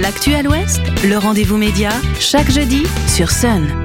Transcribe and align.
L'actu 0.00 0.34
à 0.34 0.42
l'Ouest, 0.42 0.80
le 1.04 1.16
rendez-vous 1.18 1.56
média, 1.56 1.90
chaque 2.18 2.50
jeudi 2.50 2.82
sur 3.06 3.30
Sun. 3.30 3.83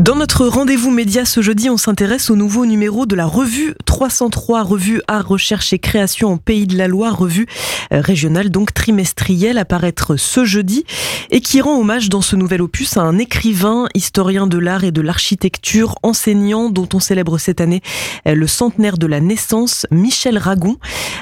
Dans 0.00 0.16
notre 0.16 0.46
rendez-vous 0.46 0.90
média 0.90 1.26
ce 1.26 1.42
jeudi, 1.42 1.68
on 1.68 1.76
s'intéresse 1.76 2.30
au 2.30 2.34
nouveau 2.34 2.64
numéro 2.64 3.04
de 3.04 3.14
la 3.14 3.26
revue 3.26 3.74
303, 3.84 4.62
revue 4.62 5.02
Art, 5.06 5.28
Recherche 5.28 5.74
et 5.74 5.78
Création 5.78 6.30
en 6.32 6.36
Pays 6.38 6.66
de 6.66 6.78
la 6.78 6.88
Loire, 6.88 7.16
revue 7.16 7.46
euh, 7.92 8.00
régionale 8.00 8.50
donc 8.50 8.72
trimestrielle 8.72 9.58
à 9.58 9.66
paraître 9.66 10.16
ce 10.16 10.46
jeudi 10.46 10.84
et 11.30 11.40
qui 11.40 11.60
rend 11.60 11.78
hommage 11.78 12.08
dans 12.08 12.22
ce 12.22 12.36
nouvel 12.36 12.62
opus 12.62 12.96
à 12.96 13.02
un 13.02 13.18
écrivain, 13.18 13.86
historien 13.94 14.46
de 14.46 14.58
l'art 14.58 14.82
et 14.82 14.92
de 14.92 15.02
l'architecture, 15.02 15.94
enseignant 16.02 16.70
dont 16.70 16.88
on 16.94 17.00
célèbre 17.00 17.36
cette 17.36 17.60
année 17.60 17.82
euh, 18.26 18.34
le 18.34 18.46
centenaire 18.46 18.96
de 18.96 19.06
la 19.06 19.20
naissance, 19.20 19.86
Michel 19.90 20.38
Ragon. 20.38 20.78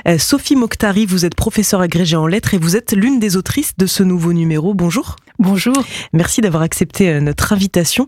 Euh, 0.06 0.16
Sophie 0.16 0.56
Mokhtari, 0.56 1.06
vous 1.06 1.24
êtes 1.24 1.34
professeure 1.34 1.80
agrégée 1.80 2.16
en 2.16 2.28
lettres 2.28 2.54
et 2.54 2.58
vous 2.58 2.76
êtes 2.76 2.92
l'une 2.92 3.18
des 3.18 3.36
autrices 3.36 3.72
de 3.76 3.86
ce 3.86 4.04
nouveau 4.04 4.32
numéro. 4.32 4.74
Bonjour. 4.74 5.16
Bonjour. 5.40 5.72
Merci 6.12 6.42
d'avoir 6.42 6.62
accepté 6.62 7.18
notre 7.18 7.54
invitation. 7.54 8.04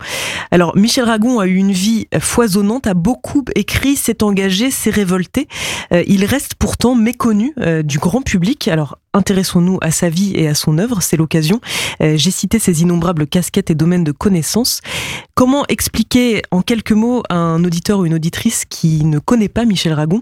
Alors, 0.51 0.77
Michel 0.77 1.05
Ragon 1.05 1.41
a 1.41 1.47
eu 1.47 1.55
une 1.55 1.73
vie 1.73 2.07
foisonnante, 2.21 2.87
a 2.87 2.93
beaucoup 2.93 3.43
écrit, 3.55 3.97
s'est 3.97 4.23
engagé, 4.23 4.71
s'est 4.71 4.91
révolté. 4.91 5.49
Euh, 5.95 6.05
il 6.07 6.27
reste 6.27 6.57
pourtant 6.57 6.95
méconnu 6.95 7.55
euh, 7.59 7.83
du 7.83 7.99
grand 7.99 8.21
public. 8.21 8.69
Alors, 8.69 8.99
intéressons-nous 9.15 9.79
à 9.81 9.91
sa 9.91 10.11
vie 10.11 10.35
et 10.37 10.47
à 10.47 10.55
son 10.55 10.77
œuvre, 10.77 11.01
c'est 11.01 11.17
l'occasion. 11.17 11.63
Euh, 12.03 12.19
j'ai 12.19 12.31
cité 12.31 12.59
ses 12.59 12.83
innombrables 12.83 13.27
casquettes 13.27 13.71
et 13.71 13.75
domaines 13.75 14.05
de 14.05 14.12
connaissances. 14.12 14.83
Comment 15.35 15.65
expliquer 15.69 16.43
en 16.51 16.61
quelques 16.61 16.93
mots 16.93 17.23
à 17.31 17.37
un 17.37 17.65
auditeur 17.65 18.01
ou 18.01 18.05
une 18.05 18.15
auditrice 18.15 18.67
qui 18.67 19.07
ne 19.07 19.19
connaît 19.19 19.49
pas 19.49 19.65
Michel 19.65 19.95
Ragon 19.95 20.21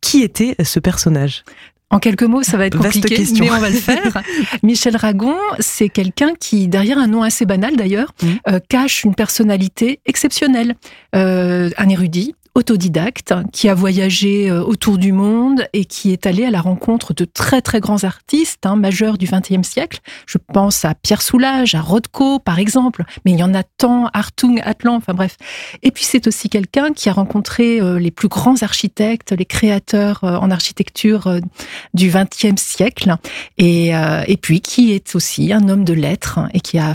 qui 0.00 0.22
était 0.22 0.56
ce 0.64 0.80
personnage? 0.80 1.44
En 1.92 1.98
quelques 1.98 2.22
mots, 2.22 2.42
ça 2.42 2.56
va 2.56 2.66
être 2.66 2.78
compliqué, 2.78 3.22
mais 3.38 3.50
on 3.50 3.58
va 3.58 3.68
le 3.68 3.76
faire. 3.76 4.22
Michel 4.62 4.96
Ragon, 4.96 5.36
c'est 5.60 5.90
quelqu'un 5.90 6.32
qui, 6.40 6.66
derrière 6.66 6.98
un 6.98 7.06
nom 7.06 7.22
assez 7.22 7.44
banal 7.44 7.76
d'ailleurs, 7.76 8.14
mmh. 8.22 8.26
euh, 8.48 8.60
cache 8.66 9.04
une 9.04 9.14
personnalité 9.14 10.00
exceptionnelle. 10.06 10.74
Euh, 11.14 11.68
un 11.76 11.88
érudit, 11.90 12.34
autodidacte 12.54 13.34
qui 13.52 13.68
a 13.68 13.74
voyagé 13.74 14.50
euh, 14.50 14.62
autour 14.62 14.98
du 14.98 15.12
monde 15.12 15.66
et 15.72 15.84
qui 15.86 16.12
est 16.12 16.26
allé 16.26 16.44
à 16.44 16.50
la 16.50 16.60
rencontre 16.60 17.14
de 17.14 17.24
très 17.24 17.62
très 17.62 17.80
grands 17.80 18.04
artistes 18.04 18.66
hein, 18.66 18.76
majeurs 18.76 19.16
du 19.16 19.26
XXe 19.26 19.66
siècle. 19.66 20.00
Je 20.26 20.38
pense 20.52 20.84
à 20.84 20.94
Pierre 20.94 21.22
Soulages, 21.22 21.74
à 21.74 21.80
Rothko 21.80 22.38
par 22.38 22.58
exemple, 22.58 23.04
mais 23.24 23.32
il 23.32 23.38
y 23.38 23.42
en 23.42 23.54
a 23.54 23.62
tant, 23.62 24.08
Hartung, 24.12 24.60
Atlan, 24.64 24.96
enfin 24.96 25.14
bref. 25.14 25.36
Et 25.82 25.90
puis 25.90 26.04
c'est 26.04 26.26
aussi 26.26 26.50
quelqu'un 26.50 26.92
qui 26.92 27.08
a 27.08 27.12
rencontré 27.12 27.80
euh, 27.80 27.98
les 27.98 28.10
plus 28.10 28.28
grands 28.28 28.62
architectes, 28.62 29.32
les 29.32 29.46
créateurs 29.46 30.22
euh, 30.24 30.36
en 30.36 30.50
architecture 30.50 31.40
du 31.94 32.10
XXe 32.10 32.60
siècle, 32.60 33.16
et, 33.56 33.90
et 33.90 34.36
puis 34.36 34.60
qui 34.60 34.92
est 34.92 35.14
aussi 35.14 35.52
un 35.52 35.68
homme 35.68 35.84
de 35.84 35.92
lettres 35.92 36.40
et 36.52 36.60
qui 36.60 36.78
a 36.78 36.94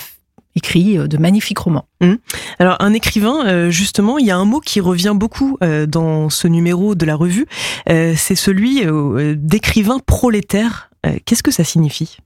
écrit 0.58 0.98
euh, 0.98 1.08
de 1.08 1.18
magnifiques 1.18 1.60
romans. 1.60 1.86
Mmh. 2.02 2.16
Alors 2.60 2.76
un 2.80 2.94
écrivain, 2.94 3.46
euh, 3.48 3.70
justement, 3.70 4.18
il 4.18 4.26
y 4.26 4.32
a 4.32 4.38
un 4.38 4.46
mot 4.46 4.60
qui 4.60 4.82
revient 4.82 5.14
beaucoup 5.16 5.58
euh, 5.64 5.86
dans 5.86 6.30
ce 6.30 6.48
numéro 6.48 6.96
de 6.96 7.06
la 7.06 7.16
revue, 7.16 7.46
c'est 7.88 8.36
celui 8.36 8.82
d'écrivain 9.38 10.00
prolétaire. 10.00 10.90
Qu'est-ce 11.26 11.44
que 11.44 11.52
ça 11.52 11.64
signifie? 11.64 12.18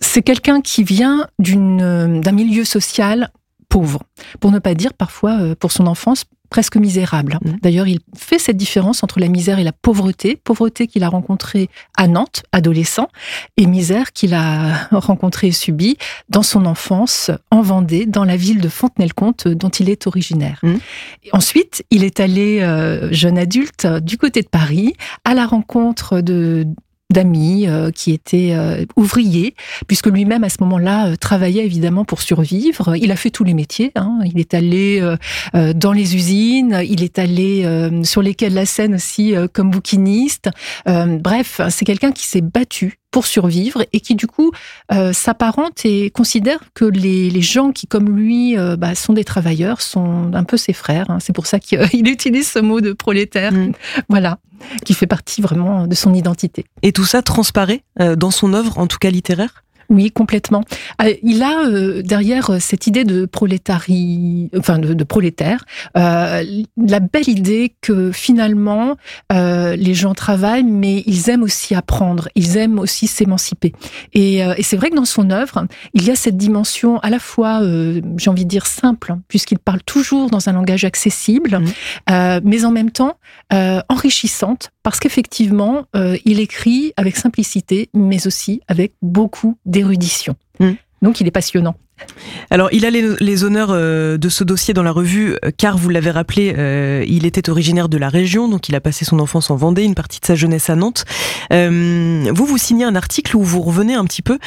C'est 0.00 0.22
quelqu'un 0.22 0.60
qui 0.60 0.84
vient 0.84 1.26
d'un 1.38 2.32
milieu 2.32 2.64
social 2.64 3.30
pauvre, 3.68 4.02
pour 4.40 4.52
ne 4.52 4.58
pas 4.58 4.74
dire 4.74 4.94
parfois 4.94 5.54
pour 5.58 5.72
son 5.72 5.86
enfance 5.86 6.24
presque 6.52 6.76
misérable. 6.76 7.38
Mmh. 7.40 7.50
D'ailleurs, 7.62 7.88
il 7.88 8.00
fait 8.14 8.38
cette 8.38 8.58
différence 8.58 9.02
entre 9.02 9.20
la 9.20 9.28
misère 9.28 9.58
et 9.58 9.64
la 9.64 9.72
pauvreté. 9.72 10.36
Pauvreté 10.36 10.86
qu'il 10.86 11.02
a 11.02 11.08
rencontrée 11.08 11.70
à 11.96 12.06
Nantes, 12.08 12.42
adolescent, 12.52 13.08
et 13.56 13.64
misère 13.64 14.12
qu'il 14.12 14.34
a 14.34 14.86
rencontrée 14.92 15.46
et 15.46 15.52
subie 15.52 15.96
dans 16.28 16.42
son 16.42 16.66
enfance 16.66 17.30
en 17.50 17.62
Vendée, 17.62 18.04
dans 18.04 18.24
la 18.24 18.36
ville 18.36 18.60
de 18.60 18.68
Fontenay-le-Comte 18.68 19.48
dont 19.48 19.70
il 19.70 19.88
est 19.88 20.06
originaire. 20.06 20.60
Mmh. 20.62 20.74
Ensuite, 21.32 21.86
il 21.90 22.04
est 22.04 22.20
allé, 22.20 22.60
euh, 22.60 23.10
jeune 23.12 23.38
adulte, 23.38 23.86
du 23.86 24.18
côté 24.18 24.42
de 24.42 24.48
Paris, 24.48 24.92
à 25.24 25.32
la 25.32 25.46
rencontre 25.46 26.20
de 26.20 26.66
d'amis 27.12 27.66
euh, 27.66 27.90
qui 27.90 28.12
étaient 28.12 28.52
euh, 28.54 28.84
ouvriers, 28.96 29.54
puisque 29.86 30.06
lui-même 30.06 30.44
à 30.44 30.48
ce 30.48 30.56
moment-là 30.60 31.08
euh, 31.08 31.16
travaillait 31.16 31.64
évidemment 31.64 32.04
pour 32.04 32.22
survivre. 32.22 32.96
Il 32.96 33.10
a 33.10 33.16
fait 33.16 33.30
tous 33.30 33.44
les 33.44 33.54
métiers. 33.54 33.92
Hein. 33.94 34.18
Il 34.24 34.38
est 34.38 34.54
allé 34.54 35.02
dans 35.52 35.92
les 35.92 36.16
usines, 36.16 36.82
il 36.84 37.02
est 37.02 37.18
allé 37.18 37.66
sur 38.04 38.22
les 38.22 38.34
quais 38.34 38.50
de 38.50 38.54
la 38.54 38.66
Seine 38.66 38.94
aussi 38.94 39.34
comme 39.52 39.70
bouquiniste. 39.70 40.50
bref, 40.86 41.60
c'est 41.70 41.84
quelqu'un 41.84 42.12
qui 42.12 42.26
s'est 42.26 42.40
battu 42.40 42.98
pour 43.12 43.26
survivre 43.26 43.84
et 43.92 44.00
qui 44.00 44.16
du 44.16 44.26
coup 44.26 44.50
euh, 44.90 45.12
s'apparente 45.12 45.84
et 45.84 46.10
considère 46.10 46.58
que 46.74 46.86
les, 46.86 47.30
les, 47.30 47.42
gens 47.42 47.70
qui 47.70 47.86
comme 47.86 48.16
lui 48.16 48.58
euh, 48.58 48.76
bah, 48.76 48.96
sont 48.96 49.12
des 49.12 49.22
travailleurs 49.22 49.82
sont 49.82 50.32
un 50.32 50.44
peu 50.44 50.56
ses 50.56 50.72
frères. 50.72 51.10
Hein. 51.10 51.18
C'est 51.20 51.34
pour 51.34 51.46
ça 51.46 51.60
qu'il 51.60 51.78
utilise 52.08 52.50
ce 52.50 52.58
mot 52.58 52.80
de 52.80 52.92
prolétaire, 52.92 53.52
mm. 53.52 53.72
voilà, 54.08 54.38
qui 54.84 54.94
fait 54.94 55.06
partie 55.06 55.40
vraiment 55.40 55.86
de 55.86 55.94
son 55.94 56.14
identité. 56.14 56.64
Et 56.82 56.92
tout 56.92 57.04
ça 57.04 57.22
transparaît 57.22 57.82
euh, 58.00 58.16
dans 58.16 58.30
son 58.30 58.54
œuvre, 58.54 58.78
en 58.78 58.86
tout 58.86 58.98
cas 58.98 59.10
littéraire? 59.10 59.64
Oui, 59.88 60.10
complètement. 60.10 60.62
Euh, 61.02 61.14
il 61.22 61.42
a 61.42 61.66
euh, 61.66 62.02
derrière 62.02 62.50
euh, 62.50 62.58
cette 62.60 62.86
idée 62.86 63.04
de 63.04 63.26
prolétarie, 63.26 64.50
enfin 64.56 64.78
de, 64.78 65.04
prolétaire, 65.04 65.64
la 65.94 67.00
belle 67.00 67.28
idée 67.28 67.74
que 67.80 68.12
finalement 68.12 68.96
les 69.30 69.94
gens 69.94 70.14
travaillent, 70.14 70.64
mais 70.64 71.02
ils 71.06 71.30
aiment 71.30 71.42
aussi 71.42 71.74
apprendre, 71.74 72.28
ils 72.34 72.56
aiment 72.56 72.78
aussi 72.78 73.06
s'émanciper. 73.06 73.72
Et, 74.12 74.42
c'est 74.62 74.76
vrai 74.76 74.90
que 74.90 74.96
dans 74.96 75.04
son 75.04 75.30
œuvre, 75.30 75.66
il 75.94 76.04
y 76.04 76.10
a 76.10 76.14
cette 76.14 76.36
dimension 76.36 76.98
à 77.00 77.10
la 77.10 77.18
fois, 77.18 77.60
j'ai 78.16 78.30
envie 78.30 78.44
de 78.44 78.48
dire 78.48 78.66
simple, 78.66 79.14
puisqu'il 79.28 79.58
parle 79.58 79.82
toujours 79.82 80.30
dans 80.30 80.48
un 80.48 80.52
langage 80.52 80.84
accessible, 80.84 81.60
mmh. 81.60 82.40
mais 82.44 82.64
en 82.64 82.70
même 82.70 82.90
temps 82.90 83.16
enrichissante, 83.88 84.70
parce 84.82 85.00
qu'effectivement, 85.00 85.84
il 86.24 86.40
écrit 86.40 86.92
avec 86.96 87.16
simplicité, 87.16 87.90
mais 87.94 88.26
aussi 88.26 88.60
avec 88.68 88.92
beaucoup 89.02 89.56
d'émotion 89.66 89.71
érudition. 89.76 90.36
Hmm. 90.60 90.74
Donc 91.02 91.20
il 91.20 91.26
est 91.26 91.32
passionnant. 91.32 91.76
Alors, 92.50 92.68
il 92.72 92.84
a 92.84 92.90
les, 92.90 93.44
honneurs 93.44 93.70
euh, 93.70 94.18
de 94.18 94.28
ce 94.28 94.44
dossier 94.44 94.74
dans 94.74 94.82
la 94.82 94.92
revue, 94.92 95.36
euh, 95.44 95.50
car 95.56 95.78
vous 95.78 95.88
l'avez 95.88 96.10
rappelé, 96.10 96.54
euh, 96.56 97.02
il 97.08 97.24
était 97.24 97.48
originaire 97.48 97.88
de 97.88 97.96
la 97.96 98.10
région, 98.10 98.46
donc 98.48 98.68
il 98.68 98.74
a 98.74 98.80
passé 98.80 99.06
son 99.06 99.18
enfance 99.20 99.50
en 99.50 99.56
Vendée, 99.56 99.84
une 99.84 99.94
partie 99.94 100.20
de 100.20 100.26
sa 100.26 100.34
jeunesse 100.34 100.68
à 100.68 100.76
Nantes. 100.76 101.04
vous, 101.50 102.44
vous 102.44 102.58
signez 102.58 102.84
un 102.84 102.94
article 102.94 103.36
où 103.36 103.42
vous 103.42 103.62
revenez 103.62 103.94
un 103.94 104.04
petit 104.04 104.22
peu 104.22 104.38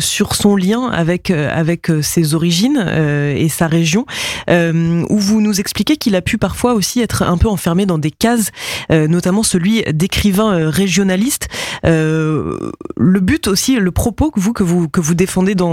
sur 0.00 0.34
son 0.34 0.56
lien 0.56 0.88
avec 0.88 1.30
avec 1.30 1.90
ses 2.02 2.34
origines 2.34 2.78
et 2.78 3.48
sa 3.48 3.66
région, 3.66 4.06
où 4.48 5.18
vous 5.18 5.40
nous 5.40 5.60
expliquez 5.60 5.96
qu'il 5.96 6.16
a 6.16 6.22
pu 6.22 6.36
parfois 6.38 6.74
aussi 6.74 7.00
être 7.00 7.22
un 7.22 7.38
peu 7.38 7.48
enfermé 7.48 7.86
dans 7.86 7.98
des 7.98 8.10
cases, 8.10 8.50
notamment 8.90 9.42
celui 9.42 9.82
d'écrivain 9.92 10.70
régionaliste. 10.70 11.48
le 11.84 13.20
but 13.20 13.46
aussi, 13.48 13.76
le 13.76 13.92
propos 13.92 14.30
que 14.30 14.40
vous 14.40 14.52
que 14.52 14.62
vous 14.62 14.88
que 14.88 15.00
vous 15.00 15.14
défendez 15.14 15.54
dans 15.54 15.63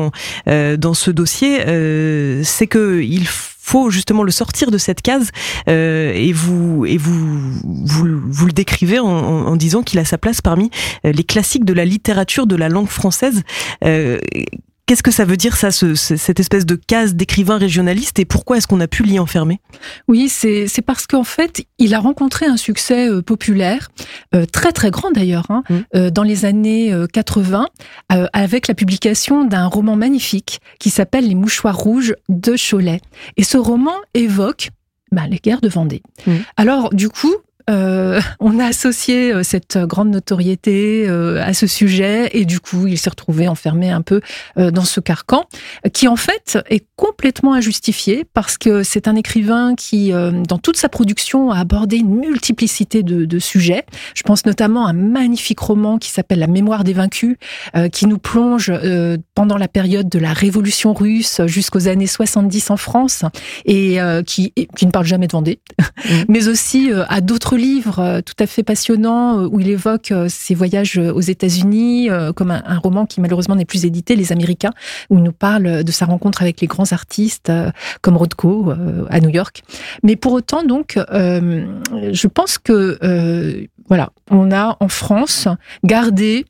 dans 0.46 0.94
ce 0.94 1.12
dossier, 1.12 1.62
euh, 1.68 2.42
c'est 2.44 2.68
que 2.68 3.02
il 3.02 3.28
faut 3.28 3.90
justement 3.90 4.24
le 4.24 4.32
sortir 4.32 4.72
de 4.72 4.78
cette 4.78 5.02
case 5.02 5.32
euh, 5.70 6.12
et 6.14 6.34
vous 6.34 6.86
et 6.86 6.98
vous 6.98 7.52
vous, 7.64 8.46
le 8.46 8.52
décrivez 8.52 9.00
en, 9.00 9.08
en 9.08 9.56
disant 9.56 9.84
qu'il 9.84 10.00
a 10.00 10.06
sa 10.06 10.18
place 10.18 10.42
parmi 10.42 10.70
euh, 11.06 11.12
les 11.12 11.24
classiques 11.24 11.66
de 11.66 11.74
la 11.74 11.86
littérature 11.86 12.48
de 12.48 12.56
la 12.56 12.70
langue 12.70 12.90
française. 12.90 13.44
Qu'est-ce 14.92 15.04
que 15.04 15.12
ça 15.12 15.24
veut 15.24 15.38
dire 15.38 15.56
ça, 15.56 15.72
ce, 15.72 15.96
cette 15.96 16.42
espèce 16.42 16.66
de 16.66 16.76
case 16.76 17.16
d'écrivain 17.16 17.58
régionaliste 17.58 18.20
et 18.20 18.26
pourquoi 18.26 18.58
est-ce 18.58 18.68
qu'on 18.68 18.82
a 18.82 18.90
pu 18.90 19.04
l'y 19.04 19.20
enfermer? 19.20 19.62
Oui, 20.10 20.28
c'est 20.28 20.68
parce 20.86 21.08
qu'en 21.08 21.24
fait, 21.24 21.66
il 21.78 21.94
a 21.94 22.00
rencontré 22.00 22.46
un 22.46 22.58
succès 22.58 23.10
euh, 23.10 23.22
populaire, 23.22 23.90
euh, 24.36 24.46
très 24.46 24.74
très 24.74 24.92
grand 24.92 25.12
d'ailleurs, 25.12 25.46
hein, 25.48 25.64
mmh. 25.70 25.76
euh, 25.96 26.10
dans 26.10 26.24
les 26.24 26.44
années 26.44 26.94
80, 27.14 27.68
avec 28.10 28.68
la 28.68 28.74
publication 28.74 29.46
d'un 29.46 29.68
roman 29.68 29.96
magnifique 29.96 30.60
qui 30.78 30.90
s'appelle 30.90 31.26
Les 31.26 31.36
mouchoirs 31.36 31.78
rouges 31.78 32.14
de 32.28 32.58
Cholet. 32.58 33.00
Et 33.38 33.44
ce 33.44 33.58
roman 33.58 33.96
évoque 34.14 34.72
bah, 35.14 35.24
les 35.30 35.38
guerres 35.38 35.62
de 35.62 35.70
Vendée. 35.70 36.02
Mmh. 36.28 36.32
Alors, 36.58 36.94
du 36.94 37.08
coup, 37.08 37.34
on 38.40 38.60
a 38.60 38.66
associé 38.66 39.34
euh, 39.34 39.44
cette 39.44 39.78
grande 39.78 40.10
notoriété 40.10 41.06
euh, 41.08 41.42
à 41.44 41.54
ce 41.54 41.68
sujet 41.68 42.30
et 42.34 42.46
du 42.46 42.60
coup, 42.60 42.88
il 42.88 42.98
s'est 42.98 43.10
retrouvé 43.10 43.48
enfermé 43.48 43.90
un 43.90 44.02
peu 44.02 44.22
dans 44.58 44.84
ce 44.84 45.00
carcan 45.00 45.46
qui 45.94 46.08
en 46.08 46.16
fait 46.16 46.58
est 46.70 46.86
complètement 46.96 47.54
injustifié 47.54 48.26
parce 48.34 48.58
que 48.58 48.84
c'est 48.84 49.08
un 49.08 49.16
écrivain 49.16 49.76
qui, 49.76 50.12
dans 50.12 50.58
toute 50.58 50.78
sa 50.78 50.90
production, 50.90 51.52
a 51.52 51.60
abordé 51.60 51.98
une 51.98 52.16
multiplicité 52.16 53.04
de, 53.04 53.40
sujets. 53.40 53.86
Je 54.16 54.24
pense 54.24 54.46
notamment 54.46 54.86
à 54.86 54.92
un 54.92 54.94
magnifique 54.94 55.60
roman 55.60 55.98
qui 55.98 56.10
s'appelle 56.12 56.40
La 56.40 56.48
mémoire 56.48 56.84
des 56.84 56.94
vaincus, 56.94 57.38
qui 57.92 58.08
nous 58.08 58.18
plonge 58.18 58.72
pendant 59.36 59.58
la 59.58 59.68
période 59.68 60.10
de 60.10 60.20
la 60.20 60.34
Révolution 60.34 60.94
russe 60.94 61.42
jusqu'aux 61.46 61.88
années 61.88 62.08
70 62.08 62.72
en 62.72 62.78
France 62.78 63.24
et 63.66 63.98
qui, 64.26 64.54
qui 64.54 64.86
ne 64.86 64.92
parle 64.92 65.06
jamais 65.06 65.28
de 65.28 65.32
Vendée, 65.32 65.60
mmh. 65.80 66.14
mais 66.28 66.48
aussi 66.48 66.92
à 67.10 67.22
d'autres 67.22 67.58
livre 67.62 68.22
tout 68.26 68.34
à 68.40 68.48
fait 68.48 68.64
passionnant 68.64 69.46
où 69.46 69.60
il 69.60 69.70
évoque 69.70 70.14
ses 70.28 70.56
voyages 70.56 70.98
aux 70.98 71.22
États-Unis, 71.22 72.10
comme 72.36 72.52
un, 72.52 72.80
roman 72.80 73.06
qui 73.06 73.22
malheureusement 73.22 73.56
n'est 73.56 73.66
plus 73.66 73.86
édité, 73.86 74.16
Les 74.16 74.32
Américains, 74.32 74.72
où 75.10 75.18
il 75.18 75.24
nous 75.24 75.32
parle 75.32 75.84
de 75.84 75.92
sa 75.92 76.06
rencontre 76.06 76.42
avec 76.42 76.62
les 76.62 76.68
grands 76.68 76.92
artistes 76.92 77.52
comme 78.02 78.18
Rothko 78.18 78.74
à 79.10 79.20
New 79.20 79.30
York. 79.30 79.64
Mais 80.04 80.16
pour 80.16 80.34
autant, 80.34 80.64
donc, 80.64 80.98
je 81.12 82.28
pense 82.28 82.58
que 82.58 83.68
voilà, 83.88 84.12
on 84.30 84.52
a 84.52 84.78
en 84.80 84.88
France 84.88 85.48
gardé 85.84 86.46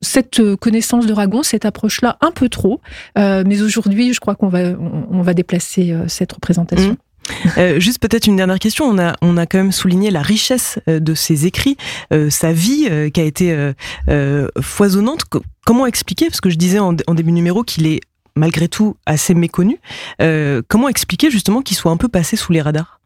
cette 0.00 0.56
connaissance 0.56 1.06
de 1.06 1.12
Ragon, 1.12 1.42
cette 1.42 1.64
approche-là, 1.64 2.16
un 2.20 2.30
peu 2.30 2.48
trop. 2.48 2.80
Euh, 3.18 3.44
mais 3.46 3.60
aujourd'hui, 3.62 4.14
je 4.14 4.20
crois 4.20 4.34
qu'on 4.34 4.48
va, 4.48 4.60
on, 4.60 5.22
va 5.22 5.34
déplacer 5.34 5.92
euh, 5.92 6.08
cette 6.08 6.32
représentation. 6.32 6.92
Mmh. 6.92 6.96
Euh, 7.58 7.80
juste 7.80 7.98
peut-être 8.00 8.26
une 8.26 8.36
dernière 8.36 8.58
question. 8.58 8.86
On 8.86 8.98
a, 8.98 9.46
quand 9.46 9.58
même 9.58 9.72
souligné 9.72 10.10
la 10.10 10.22
richesse 10.22 10.78
de 10.86 11.14
ses 11.14 11.46
écrits, 11.46 11.76
sa 12.28 12.52
vie 12.52 12.88
qui 13.12 13.20
a 13.20 13.24
été 13.24 13.72
foisonnante. 14.60 15.22
Comment 15.66 15.86
expliquer, 15.86 16.26
parce 16.26 16.40
que 16.40 16.50
je 16.50 16.56
disais 16.56 16.78
en 16.78 16.92
début 16.92 17.32
numéro 17.32 17.64
qu'il 17.64 17.86
est 17.86 18.00
malgré 18.36 18.68
tout 18.68 18.96
assez 19.06 19.34
méconnu, 19.34 19.78
comment 20.68 20.88
expliquer 20.88 21.30
justement 21.30 21.62
qu'il 21.62 21.76
soit 21.76 21.90
un 21.90 21.96
peu 21.96 22.08
passé 22.08 22.36
sous 22.36 22.52
les 22.52 22.62
radars? 22.62 23.00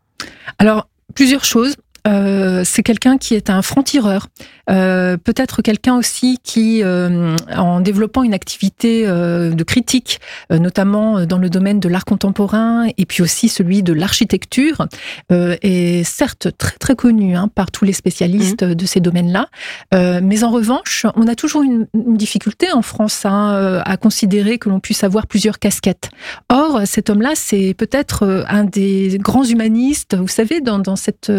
Alors, 0.59 0.89
plusieurs 1.15 1.45
choses. 1.45 1.77
Euh, 2.07 2.63
c'est 2.65 2.83
quelqu'un 2.83 3.17
qui 3.17 3.35
est 3.35 3.49
un 3.49 3.63
franc-tireur, 3.63 4.29
euh, 4.69 5.17
peut-être 5.17 5.63
quelqu'un 5.63 5.97
aussi 5.97 6.39
qui, 6.43 6.83
euh, 6.83 7.35
en 7.57 7.81
développant 7.81 8.23
une 8.23 8.35
activité 8.35 9.07
de 9.07 9.65
critique, 9.65 10.21
notamment 10.51 11.25
dans 11.25 11.39
le 11.39 11.49
domaine 11.49 11.81
de 11.81 11.89
l'art 11.89 12.05
contemporain 12.05 12.87
et 12.97 13.07
puis 13.07 13.23
aussi 13.23 13.49
celui 13.49 13.83
de 13.83 13.93
l'architecture, 13.93 14.87
est 15.31 16.05
certes 16.05 16.49
très 16.57 16.77
très 16.77 16.97
connu 16.97 17.37
hein, 17.37 17.49
par 17.55 17.71
tous 17.71 17.85
les 17.85 17.93
spécialistes 17.93 18.63
mmh. 18.63 18.75
de 18.75 18.87
ces 18.87 19.01
domaines-là, 19.01 19.49
mais 19.93 20.45
en 20.45 20.51
revanche, 20.51 21.07
on 21.17 21.27
a 21.27 21.35
toujours 21.35 21.63
une, 21.63 21.87
difficulté 21.95 22.73
en 22.73 22.83
France 22.83 23.25
hein, 23.25 23.83
à 23.85 23.97
considérer 23.97 24.59
que 24.59 24.69
l'on 24.69 24.81
puisse 24.81 25.05
avoir 25.05 25.27
plusieurs 25.27 25.59
casquettes. 25.59 26.11
Or, 26.49 26.83
cet 26.85 27.11
homme-là, 27.11 27.33
c'est 27.35 27.75
peut-être 27.75 28.45
un 28.49 28.65
des 28.65 29.19
grands 29.21 29.45
humanistes, 29.45 30.17
vous 30.17 30.29
savez, 30.29 30.61
dans, 30.61 30.79
dans 30.79 30.97
cette 30.97 31.31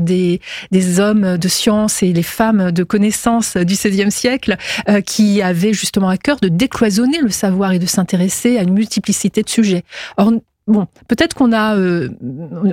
des 0.00 1.00
hommes 1.00 1.38
de 1.38 1.48
science 1.48 2.02
et 2.02 2.12
les 2.12 2.22
femmes 2.22 2.72
de 2.72 2.84
connaissance 2.84 3.56
du 3.56 3.74
XVIe 3.74 4.10
siècle 4.10 4.56
euh, 4.88 5.00
qui 5.00 5.42
avaient 5.42 5.72
justement 5.72 6.08
à 6.08 6.16
cœur 6.16 6.38
de 6.40 6.48
décloisonner 6.48 7.20
le 7.20 7.30
savoir 7.30 7.72
et 7.72 7.78
de 7.78 7.86
s'intéresser 7.86 8.58
à 8.58 8.62
une 8.62 8.72
multiplicité 8.72 9.42
de 9.42 9.48
sujets. 9.48 9.84
Or, 10.16 10.32
Bon, 10.68 10.86
peut-être 11.08 11.34
qu'on 11.34 11.52
a, 11.52 11.76
euh, 11.76 12.08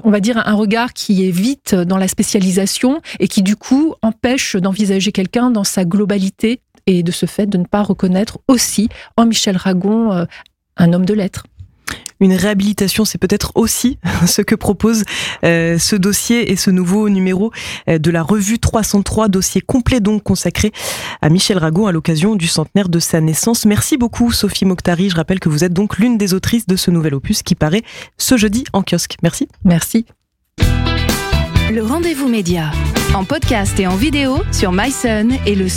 on 0.04 0.12
va 0.12 0.20
dire, 0.20 0.38
un 0.46 0.54
regard 0.54 0.94
qui 0.94 1.28
est 1.28 1.32
vite 1.32 1.74
dans 1.74 1.98
la 1.98 2.08
spécialisation 2.08 3.02
et 3.20 3.28
qui 3.28 3.42
du 3.42 3.56
coup 3.56 3.96
empêche 4.04 4.56
d'envisager 4.56 5.12
quelqu'un 5.12 5.50
dans 5.50 5.64
sa 5.64 5.86
globalité 5.86 6.62
et 6.86 7.02
de 7.02 7.12
ce 7.12 7.26
fait 7.26 7.48
de 7.48 7.58
ne 7.58 7.66
pas 7.66 7.82
reconnaître 7.82 8.38
aussi 8.48 8.90
en 9.18 9.26
Michel 9.26 9.58
Ragon 9.58 10.12
euh, 10.14 10.26
un 10.78 10.94
homme 10.94 11.06
de 11.06 11.16
lettres 11.16 11.46
une 12.20 12.34
réhabilitation, 12.34 13.06
c'est 13.06 13.18
peut-être 13.18 13.52
aussi 13.56 13.98
ce 14.28 14.42
que 14.42 14.56
propose 14.56 15.04
euh, 15.44 15.78
ce 15.78 15.96
dossier 15.96 16.52
et 16.52 16.56
ce 16.56 16.72
nouveau 16.72 17.10
numéro 17.10 17.52
euh, 17.88 17.98
de 17.98 18.12
la 18.12 18.24
revue 18.24 18.60
303, 18.60 19.28
dossier 19.28 19.62
complet 19.62 20.00
donc 20.00 20.24
consacré 20.24 20.72
à 21.22 21.30
Michel 21.30 21.58
Ragon 21.58 21.88
à 21.88 21.92
l'occasion 21.92 22.36
du 22.36 22.48
centenaire 22.48 22.90
de 22.90 23.00
sa 23.00 23.22
naissance. 23.22 23.66
Merci 23.66 23.98
beaucoup 23.98 24.32
Sophie 24.32 24.66
Moctari. 24.66 25.10
Je 25.10 25.16
rappelle 25.16 25.40
que 25.40 25.50
vous 25.50 25.64
êtes 25.64 25.74
donc 25.74 25.98
l'une 25.98 26.18
des 26.18 26.34
autrices 26.34 26.68
de 26.68 26.76
ce 26.76 26.92
nouvel 26.92 27.14
opus 27.14 27.44
qui 27.44 27.56
paraît 27.56 27.84
ce 28.18 28.38
jeudi 28.38 28.64
en 28.74 28.84
kiosque. 28.84 29.16
Merci. 29.24 29.48
Merci. 29.64 30.06
Le 31.72 31.84
rendez-vous 31.84 32.28
média 32.28 32.72
en 33.14 33.24
podcast 33.24 33.80
et 33.80 33.88
en 33.88 33.96
vidéo 33.96 34.40
sur 34.52 34.72
myson 34.72 35.30
et 35.46 35.56
le. 35.56 35.68